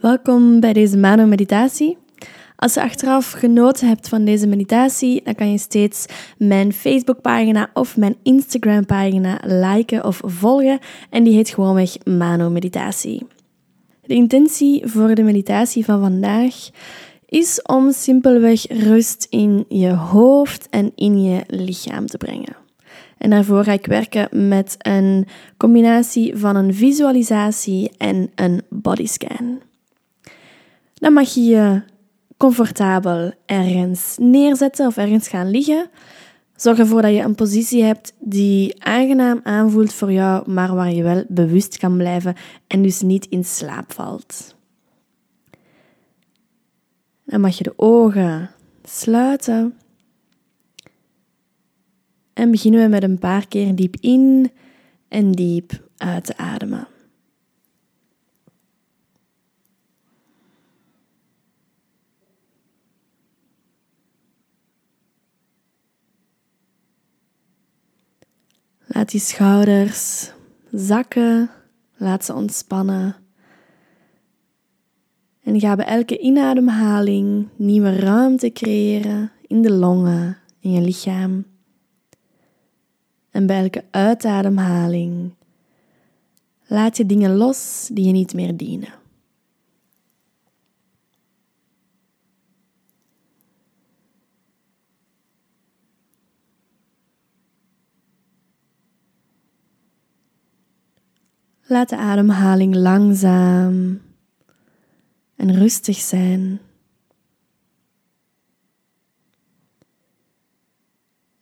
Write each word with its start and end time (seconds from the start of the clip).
Welkom 0.00 0.60
bij 0.60 0.72
deze 0.72 0.96
Mano-meditatie. 0.96 1.98
Als 2.56 2.74
je 2.74 2.82
achteraf 2.82 3.30
genoten 3.30 3.88
hebt 3.88 4.08
van 4.08 4.24
deze 4.24 4.46
meditatie, 4.46 5.22
dan 5.24 5.34
kan 5.34 5.50
je 5.50 5.58
steeds 5.58 6.06
mijn 6.38 6.72
Facebookpagina 6.72 7.70
of 7.72 7.96
mijn 7.96 8.16
Instagram-pagina 8.22 9.40
liken 9.42 10.04
of 10.04 10.20
volgen. 10.24 10.78
En 11.10 11.24
die 11.24 11.34
heet 11.34 11.48
gewoonweg 11.48 12.04
Mano-meditatie. 12.04 13.26
De 14.02 14.14
intentie 14.14 14.86
voor 14.86 15.14
de 15.14 15.22
meditatie 15.22 15.84
van 15.84 16.00
vandaag 16.00 16.54
is 17.26 17.62
om 17.62 17.92
simpelweg 17.92 18.66
rust 18.68 19.26
in 19.30 19.64
je 19.68 19.92
hoofd 19.92 20.68
en 20.70 20.92
in 20.94 21.22
je 21.22 21.40
lichaam 21.46 22.06
te 22.06 22.16
brengen. 22.16 22.56
En 23.18 23.30
daarvoor 23.30 23.64
ga 23.64 23.72
ik 23.72 23.86
werken 23.86 24.48
met 24.48 24.74
een 24.78 25.26
combinatie 25.56 26.36
van 26.36 26.56
een 26.56 26.74
visualisatie 26.74 27.90
en 27.98 28.30
een 28.34 28.62
bodyscan. 28.68 29.68
Dan 31.00 31.12
mag 31.12 31.34
je 31.34 31.42
je 31.42 31.82
comfortabel 32.36 33.32
ergens 33.46 34.16
neerzetten 34.18 34.86
of 34.86 34.96
ergens 34.96 35.28
gaan 35.28 35.50
liggen. 35.50 35.90
Zorg 36.56 36.78
ervoor 36.78 37.02
dat 37.02 37.12
je 37.12 37.20
een 37.20 37.34
positie 37.34 37.82
hebt 37.82 38.12
die 38.18 38.84
aangenaam 38.84 39.40
aanvoelt 39.42 39.92
voor 39.92 40.12
jou, 40.12 40.50
maar 40.50 40.74
waar 40.74 40.92
je 40.92 41.02
wel 41.02 41.24
bewust 41.28 41.78
kan 41.78 41.96
blijven 41.96 42.34
en 42.66 42.82
dus 42.82 43.00
niet 43.00 43.26
in 43.26 43.44
slaap 43.44 43.92
valt. 43.92 44.56
Dan 47.24 47.40
mag 47.40 47.58
je 47.58 47.64
de 47.64 47.72
ogen 47.76 48.50
sluiten. 48.82 49.74
En 52.32 52.50
beginnen 52.50 52.82
we 52.82 52.88
met 52.88 53.02
een 53.02 53.18
paar 53.18 53.48
keer 53.48 53.74
diep 53.74 53.96
in 54.00 54.50
en 55.08 55.32
diep 55.32 55.82
uit 55.96 56.24
te 56.24 56.36
ademen. 56.36 56.88
Laat 69.00 69.10
die 69.10 69.20
schouders 69.20 70.32
zakken, 70.72 71.50
laat 71.96 72.24
ze 72.24 72.34
ontspannen. 72.34 73.16
En 75.42 75.60
ga 75.60 75.76
bij 75.76 75.86
elke 75.86 76.18
inademhaling 76.18 77.48
nieuwe 77.56 77.96
ruimte 77.96 78.52
creëren 78.52 79.32
in 79.46 79.62
de 79.62 79.72
longen, 79.72 80.38
in 80.58 80.72
je 80.72 80.80
lichaam. 80.80 81.44
En 83.30 83.46
bij 83.46 83.62
elke 83.62 83.84
uitademhaling 83.90 85.34
laat 86.66 86.96
je 86.96 87.06
dingen 87.06 87.36
los 87.36 87.88
die 87.92 88.06
je 88.06 88.12
niet 88.12 88.34
meer 88.34 88.56
dienen. 88.56 88.99
Laat 101.70 101.88
de 101.88 101.96
ademhaling 101.96 102.74
langzaam 102.74 104.00
en 105.36 105.54
rustig 105.54 105.96
zijn. 105.96 106.60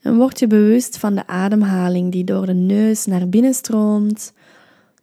En 0.00 0.16
word 0.16 0.38
je 0.38 0.46
bewust 0.46 0.98
van 0.98 1.14
de 1.14 1.26
ademhaling 1.26 2.12
die 2.12 2.24
door 2.24 2.46
de 2.46 2.54
neus 2.54 3.06
naar 3.06 3.28
binnen 3.28 3.54
stroomt, 3.54 4.32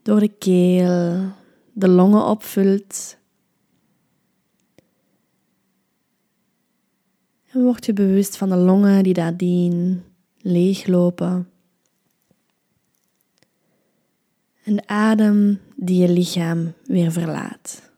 door 0.02 0.20
de 0.20 0.28
keel, 0.38 1.32
de 1.74 1.88
longen 1.88 2.26
opvult. 2.26 3.18
En 7.52 7.64
word 7.64 7.86
je 7.86 7.94
bewust 7.94 8.38
van 8.38 8.50
de 8.50 8.56
longen 8.58 9.04
die 9.04 9.16
nadien 9.16 10.04
leeglopen. 10.38 11.50
En 14.66 14.76
de 14.76 14.88
adem 14.88 15.60
die 15.76 16.02
je 16.02 16.10
lichaam 16.10 16.74
weer 16.86 17.12
verlaat. 17.12 17.92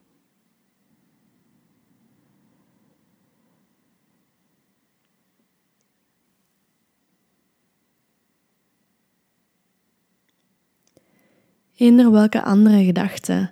Eender 11.76 12.12
welke 12.12 12.44
andere 12.44 12.84
gedachten 12.84 13.52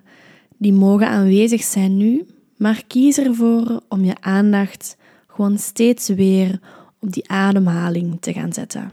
die 0.56 0.72
mogen 0.72 1.08
aanwezig 1.08 1.62
zijn 1.62 1.96
nu, 1.96 2.26
maar 2.56 2.84
kies 2.86 3.18
ervoor 3.18 3.80
om 3.88 4.04
je 4.04 4.20
aandacht 4.20 4.96
gewoon 5.26 5.58
steeds 5.58 6.08
weer 6.08 6.60
op 6.98 7.12
die 7.12 7.30
ademhaling 7.30 8.20
te 8.20 8.32
gaan 8.32 8.52
zetten. 8.52 8.92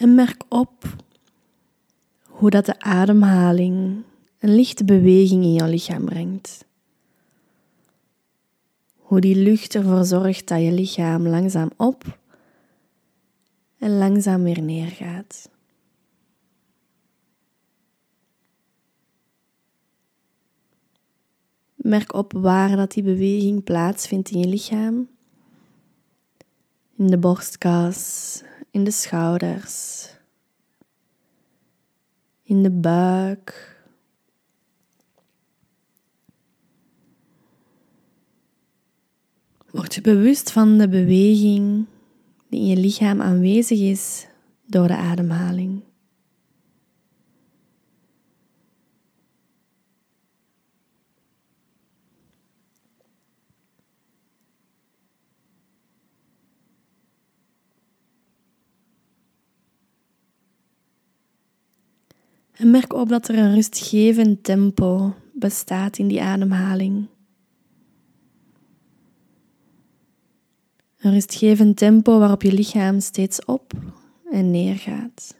En 0.00 0.14
merk 0.14 0.44
op 0.48 0.96
hoe 2.22 2.50
dat 2.50 2.66
de 2.66 2.80
ademhaling 2.80 4.02
een 4.38 4.54
lichte 4.54 4.84
beweging 4.84 5.42
in 5.42 5.52
jouw 5.52 5.68
lichaam 5.68 6.04
brengt. 6.04 6.64
Hoe 8.96 9.20
die 9.20 9.36
lucht 9.36 9.74
ervoor 9.74 10.04
zorgt 10.04 10.48
dat 10.48 10.60
je 10.60 10.72
lichaam 10.72 11.26
langzaam 11.26 11.70
op 11.76 12.18
en 13.78 13.98
langzaam 13.98 14.42
weer 14.42 14.62
neergaat. 14.62 15.50
Merk 21.74 22.14
op 22.14 22.32
waar 22.32 22.76
dat 22.76 22.92
die 22.92 23.02
beweging 23.02 23.64
plaatsvindt 23.64 24.30
in 24.30 24.38
je 24.38 24.46
lichaam. 24.46 25.08
In 26.96 27.06
de 27.06 27.18
borstkas, 27.18 28.42
in 28.70 28.84
de 28.84 28.90
schouders, 28.90 30.08
in 32.42 32.62
de 32.62 32.70
buik. 32.70 33.78
Word 39.70 39.94
je 39.94 40.00
bewust 40.00 40.52
van 40.52 40.78
de 40.78 40.88
beweging 40.88 41.86
die 42.48 42.60
in 42.60 42.66
je 42.66 42.76
lichaam 42.76 43.20
aanwezig 43.20 43.80
is 43.80 44.26
door 44.66 44.86
de 44.86 44.96
ademhaling. 44.96 45.82
En 62.52 62.70
merk 62.70 62.92
op 62.92 63.08
dat 63.08 63.28
er 63.28 63.38
een 63.38 63.54
rustgevend 63.54 64.44
tempo 64.44 65.14
bestaat 65.32 65.98
in 65.98 66.08
die 66.08 66.22
ademhaling. 66.22 67.06
Een 70.98 71.12
rustgevend 71.12 71.76
tempo 71.76 72.18
waarop 72.18 72.42
je 72.42 72.52
lichaam 72.52 73.00
steeds 73.00 73.44
op 73.44 73.72
en 74.30 74.50
neer 74.50 74.76
gaat. 74.76 75.38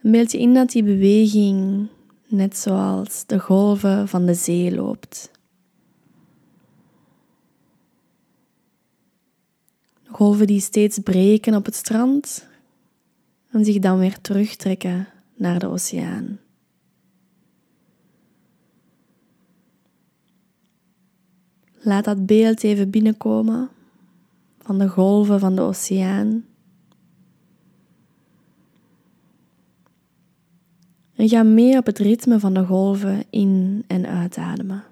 Beeld 0.00 0.32
je 0.32 0.38
in 0.38 0.54
dat 0.54 0.70
die 0.70 0.82
beweging 0.82 1.88
net 2.26 2.56
zoals 2.56 3.26
de 3.26 3.38
golven 3.38 4.08
van 4.08 4.26
de 4.26 4.34
zee 4.34 4.74
loopt. 4.74 5.30
Golven 10.04 10.46
die 10.46 10.60
steeds 10.60 10.98
breken 10.98 11.54
op 11.54 11.64
het 11.64 11.74
strand 11.74 12.46
en 13.54 13.64
zich 13.64 13.78
dan 13.78 13.98
weer 13.98 14.20
terugtrekken 14.20 15.08
naar 15.34 15.58
de 15.58 15.66
oceaan. 15.66 16.38
Laat 21.82 22.04
dat 22.04 22.26
beeld 22.26 22.62
even 22.62 22.90
binnenkomen 22.90 23.68
van 24.58 24.78
de 24.78 24.88
golven 24.88 25.40
van 25.40 25.54
de 25.54 25.60
oceaan. 25.60 26.44
En 31.14 31.28
ga 31.28 31.42
mee 31.42 31.76
op 31.76 31.86
het 31.86 31.98
ritme 31.98 32.40
van 32.40 32.54
de 32.54 32.64
golven 32.64 33.24
in- 33.30 33.84
en 33.86 34.06
uitademen. 34.06 34.84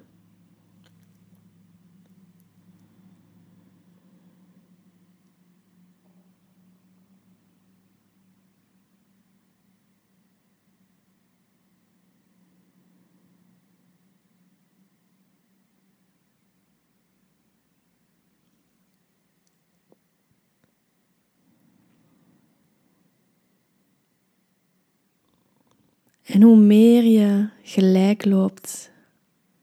En 26.23 26.43
hoe 26.43 26.57
meer 26.57 27.05
je 27.05 27.49
gelijk 27.63 28.25
loopt 28.25 28.91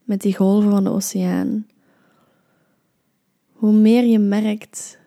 met 0.03 0.21
die 0.21 0.35
golven 0.35 0.69
van 0.69 0.83
de 0.83 0.89
oceaan, 0.89 1.67
hoe 3.51 3.73
meer 3.73 4.03
je 4.03 4.19
merkt 4.19 4.97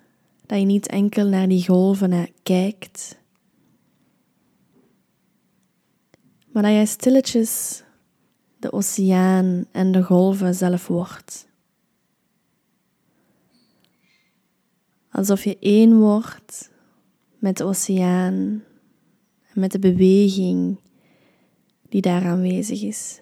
dat 0.46 0.58
je 0.58 0.64
niet 0.64 0.86
enkel 0.86 1.26
naar 1.26 1.48
die 1.48 1.64
golven 1.64 2.28
kijkt, 2.42 3.18
maar 6.52 6.62
dat 6.62 6.72
jij 6.72 6.86
stilletjes 6.86 7.82
de 8.58 8.72
oceaan 8.72 9.66
en 9.70 9.92
de 9.92 10.02
golven 10.02 10.54
zelf 10.54 10.86
wordt. 10.86 11.46
Alsof 15.10 15.44
je 15.44 15.56
één 15.60 15.98
wordt 15.98 16.70
met 17.38 17.56
de 17.56 17.64
oceaan 17.64 18.62
en 19.52 19.60
met 19.60 19.72
de 19.72 19.78
beweging 19.78 20.78
die 21.92 22.00
daar 22.00 22.24
aanwezig 22.24 22.82
is. 22.82 23.20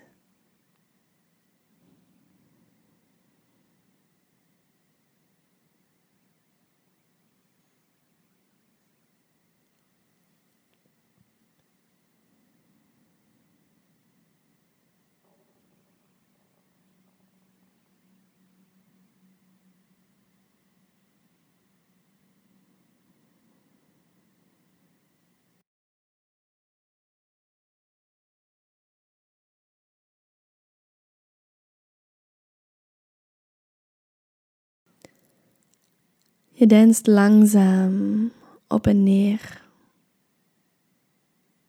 Je 36.61 36.67
danst 36.67 37.07
langzaam 37.07 38.31
op 38.69 38.87
en 38.87 39.03
neer. 39.03 39.63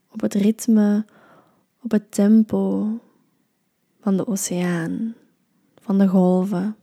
Op 0.10 0.22
het 0.22 0.34
ritme, 0.34 1.06
op 1.84 1.92
het 1.92 2.12
tempo 2.12 2.88
van 4.02 4.18
de 4.18 4.28
oceaan, 4.28 5.16
van 5.82 5.98
de 5.98 6.08
golven. 6.08 6.76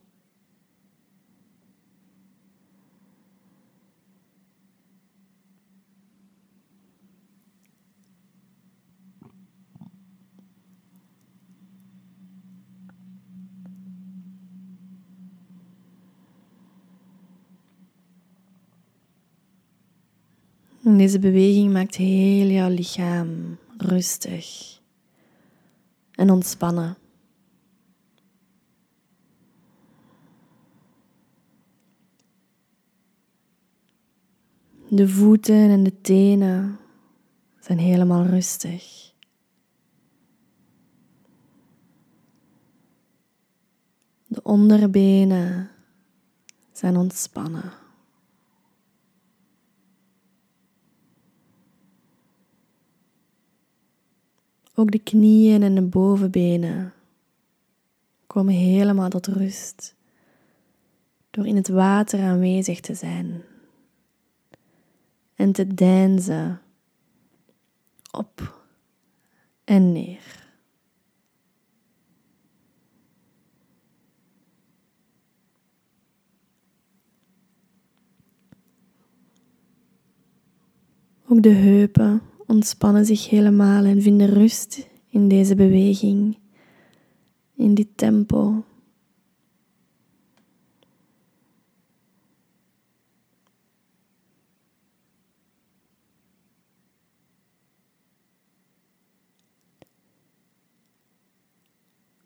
Deze 20.97 21.19
beweging 21.19 21.73
maakt 21.73 21.95
heel 21.95 22.47
jouw 22.47 22.69
lichaam 22.69 23.59
rustig 23.77 24.79
en 26.11 26.31
ontspannen. 26.31 26.97
De 34.89 35.09
voeten 35.09 35.71
en 35.71 35.83
de 35.83 36.01
tenen 36.01 36.79
zijn 37.61 37.79
helemaal 37.79 38.25
rustig. 38.25 39.13
De 44.27 44.43
onderbenen 44.43 45.71
zijn 46.73 46.97
ontspannen. 46.97 47.78
Ook 54.79 54.91
de 54.91 54.99
knieën 54.99 55.63
en 55.63 55.75
de 55.75 55.83
bovenbenen 55.83 56.93
komen 58.27 58.55
helemaal 58.55 59.09
tot 59.09 59.27
rust 59.27 59.97
door 61.31 61.47
in 61.47 61.57
het 61.57 61.69
water 61.69 62.21
aanwezig 62.21 62.81
te 62.81 62.95
zijn 62.95 63.43
en 65.35 65.53
te 65.53 65.75
deinzen 65.75 66.61
op 68.11 68.63
en 69.65 69.93
neer. 69.93 70.47
Ook 81.27 81.43
de 81.43 81.49
heupen 81.49 82.23
ontspannen 82.49 83.05
zich 83.05 83.29
helemaal 83.29 83.85
en 83.85 84.03
vinden 84.03 84.29
rust 84.29 84.89
in 85.09 85.29
deze 85.29 85.55
beweging, 85.55 86.39
in 87.55 87.75
dit 87.75 87.89
tempo. 87.95 88.65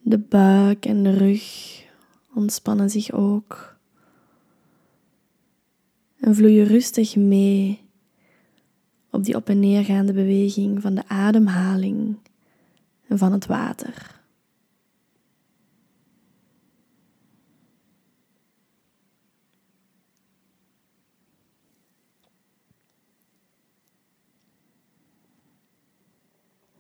De 0.00 0.19
buik 0.19 0.86
en 0.86 1.02
de 1.02 1.10
rug 1.10 1.44
ontspannen 2.34 2.90
zich 2.90 3.12
ook 3.12 3.76
en 6.20 6.34
vloeien 6.34 6.66
rustig 6.66 7.16
mee 7.16 7.80
op 9.12 9.25
die 9.25 9.35
op 9.35 9.49
en 9.49 9.61
neergaande 9.61 10.12
beweging 10.12 10.82
van 10.82 10.94
de 10.94 11.09
ademhaling 11.09 12.17
en 13.06 13.19
van 13.19 13.32
het 13.32 13.47
water. 13.47 14.20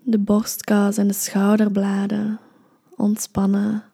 De 0.04 0.18
borstkas 0.18 0.96
en 0.96 1.06
de 1.06 1.14
schouderbladen 1.14 2.40
ontspannen 2.96 3.84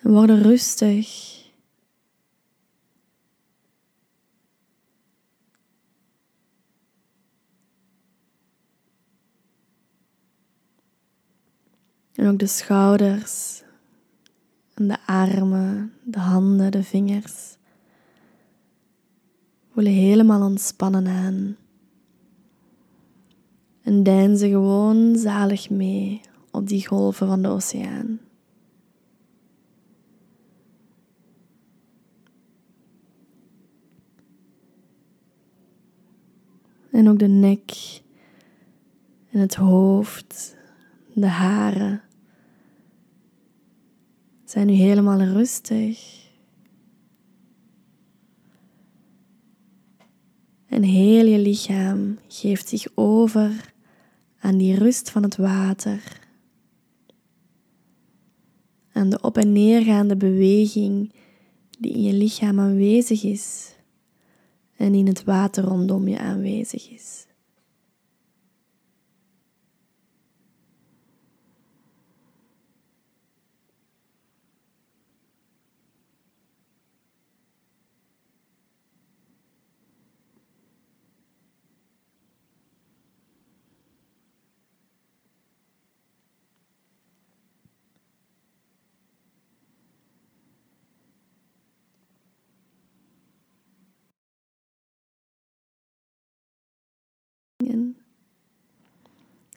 en 0.00 0.10
worden 0.10 0.42
rustig 0.42 1.34
En 12.14 12.28
ook 12.28 12.38
de 12.38 12.46
schouders 12.46 13.62
en 14.74 14.88
de 14.88 14.96
armen, 15.06 15.92
de 16.04 16.18
handen, 16.18 16.70
de 16.70 16.82
vingers 16.82 17.56
voelen 19.70 19.92
helemaal 19.92 20.42
ontspannen 20.42 21.06
aan. 21.06 21.56
En 23.82 24.02
deinzen 24.02 24.48
gewoon 24.48 25.16
zalig 25.16 25.70
mee 25.70 26.20
op 26.50 26.68
die 26.68 26.86
golven 26.86 27.26
van 27.26 27.42
de 27.42 27.48
oceaan. 27.48 28.20
En 36.90 37.08
ook 37.08 37.18
de 37.18 37.26
nek 37.26 38.00
en 39.30 39.40
het 39.40 39.54
hoofd, 39.54 40.56
de 41.14 41.26
haren 41.26 42.02
zijn 44.44 44.66
nu 44.66 44.72
helemaal 44.72 45.20
rustig. 45.20 46.22
En 50.66 50.82
heel 50.82 51.26
je 51.26 51.38
lichaam 51.38 52.18
geeft 52.28 52.68
zich 52.68 52.86
over 52.94 53.74
aan 54.38 54.56
die 54.56 54.74
rust 54.74 55.10
van 55.10 55.22
het 55.22 55.36
water. 55.36 56.20
Aan 58.92 59.10
de 59.10 59.20
op 59.20 59.38
en 59.38 59.52
neergaande 59.52 60.16
beweging 60.16 61.12
die 61.78 61.92
in 61.92 62.02
je 62.02 62.12
lichaam 62.12 62.60
aanwezig 62.60 63.24
is 63.24 63.74
en 64.76 64.94
in 64.94 65.06
het 65.06 65.24
water 65.24 65.64
rondom 65.64 66.08
je 66.08 66.18
aanwezig 66.18 66.90
is. 66.90 67.26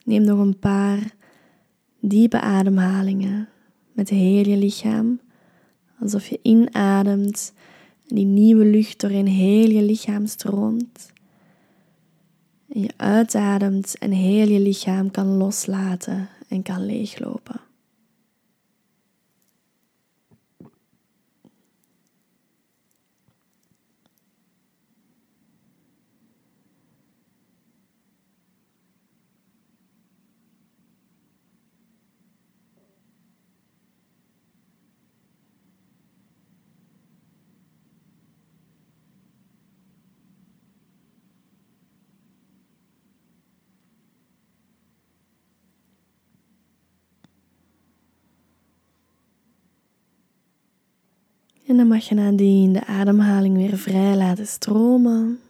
Neem 0.08 0.22
nog 0.22 0.38
een 0.38 0.58
paar 0.58 1.14
diepe 2.00 2.40
ademhalingen 2.40 3.48
met 3.92 4.08
heel 4.08 4.46
je 4.46 4.56
lichaam. 4.56 5.20
Alsof 6.00 6.26
je 6.26 6.38
inademt 6.42 7.52
en 8.08 8.14
die 8.14 8.24
nieuwe 8.24 8.64
lucht 8.64 9.00
doorheen 9.00 9.26
heel 9.26 9.70
je 9.70 9.82
lichaam 9.82 10.26
stroomt. 10.26 11.12
En 12.68 12.80
je 12.80 12.90
uitademt 12.96 13.98
en 13.98 14.10
heel 14.10 14.48
je 14.48 14.60
lichaam 14.60 15.10
kan 15.10 15.26
loslaten 15.26 16.28
en 16.48 16.62
kan 16.62 16.86
leeglopen. 16.86 17.60
En 51.68 51.76
dan 51.76 51.86
mag 51.86 52.04
je 52.08 52.14
nadien 52.14 52.72
de 52.72 52.84
ademhaling 52.86 53.56
weer 53.56 53.78
vrij 53.78 54.16
laten 54.16 54.46
stromen. 54.46 55.40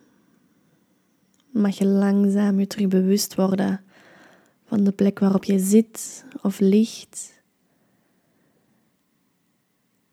Mag 1.50 1.78
je 1.78 1.86
langzaam 1.86 2.58
je 2.58 2.66
terug 2.66 2.88
bewust 2.88 3.34
worden 3.34 3.80
van 4.64 4.84
de 4.84 4.92
plek 4.92 5.18
waarop 5.18 5.44
je 5.44 5.58
zit 5.58 6.24
of 6.42 6.60
ligt. 6.60 7.42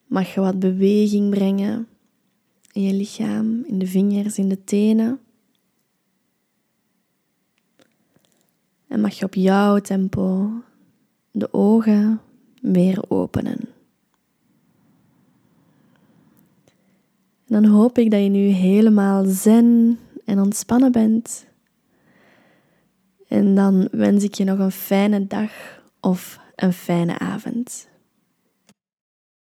Mag 0.05 0.33
je 0.33 0.41
wat 0.41 0.59
beweging 0.59 1.29
brengen 1.29 1.88
in 2.71 2.81
je 2.81 2.93
lichaam, 2.93 3.63
in 3.63 3.79
de 3.79 3.88
vingers, 3.88 4.38
in 4.38 4.50
de 4.50 4.63
tenen. 4.63 5.19
En 8.88 9.01
mag 9.01 9.13
je 9.13 9.25
op 9.25 9.33
jouw 9.33 9.79
tempo 9.79 10.51
de 11.31 11.53
ogen 11.53 12.21
weer 12.62 13.09
openen. 13.09 13.75
En 17.47 17.61
dan 17.61 17.65
hoop 17.65 17.97
ik 17.97 18.11
dat 18.11 18.21
je 18.21 18.29
nu 18.29 18.47
helemaal 18.47 19.25
zen 19.25 19.99
en 20.25 20.39
ontspannen 20.39 20.91
bent. 20.91 21.45
En 23.27 23.55
dan 23.55 23.87
wens 23.91 24.23
ik 24.23 24.33
je 24.33 24.43
nog 24.43 24.59
een 24.59 24.71
fijne 24.71 25.27
dag 25.27 25.51
of 25.99 26.39
een 26.55 26.73
fijne 26.73 27.19
avond. 27.19 27.87